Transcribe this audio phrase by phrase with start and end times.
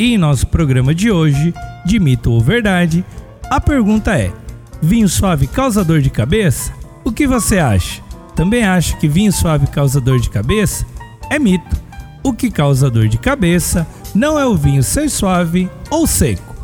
[0.00, 1.52] E em nosso programa de hoje,
[1.84, 3.04] de mito ou verdade,
[3.50, 4.32] a pergunta é:
[4.80, 6.72] vinho suave causa dor de cabeça?
[7.04, 8.00] O que você acha?
[8.34, 10.86] Também acha que vinho suave causa dor de cabeça?
[11.28, 11.76] É mito.
[12.22, 16.56] O que causa dor de cabeça não é o vinho ser suave ou seco.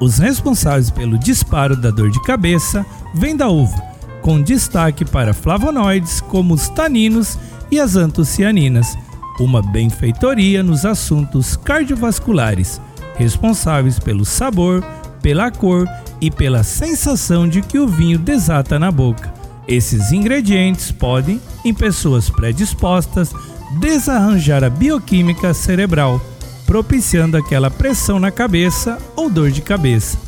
[0.00, 3.76] Os responsáveis pelo disparo da dor de cabeça vêm da uva,
[4.22, 7.38] com destaque para flavonoides como os taninos
[7.70, 8.96] e as antocianinas
[9.40, 12.80] uma benfeitoria nos assuntos cardiovasculares,
[13.16, 14.84] responsáveis pelo sabor,
[15.22, 15.88] pela cor
[16.20, 19.32] e pela sensação de que o vinho desata na boca.
[19.66, 23.32] Esses ingredientes podem, em pessoas predispostas,
[23.80, 26.20] desarranjar a bioquímica cerebral,
[26.66, 30.18] propiciando aquela pressão na cabeça ou dor de cabeça.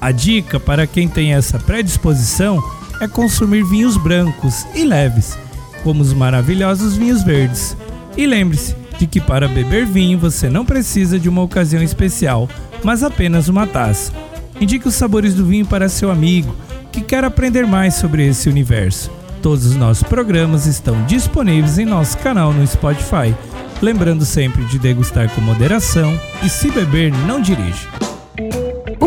[0.00, 2.62] A dica para quem tem essa predisposição
[3.00, 5.36] é consumir vinhos brancos e leves,
[5.82, 7.76] como os maravilhosos vinhos verdes.
[8.16, 12.48] E lembre-se de que para beber vinho você não precisa de uma ocasião especial,
[12.82, 14.12] mas apenas uma taça.
[14.60, 16.54] Indique os sabores do vinho para seu amigo
[16.92, 19.10] que quer aprender mais sobre esse universo.
[19.42, 23.34] Todos os nossos programas estão disponíveis em nosso canal no Spotify.
[23.82, 28.13] Lembrando sempre de degustar com moderação e se beber, não dirija.